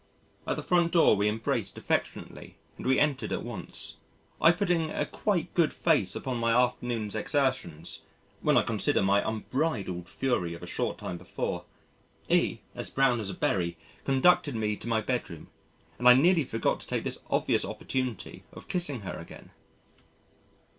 [0.47, 3.97] At the front door we embraced affectionately and we entered at once,
[4.41, 8.01] I putting a quite good face upon my afternoon's exertions
[8.41, 11.65] when I consider my unbridled fury of a short time before.
[12.29, 15.49] E, as brown as a berry, conducted me to my bedroom
[15.99, 19.51] and I nearly forgot to take this obvious opportunity of kissing her again.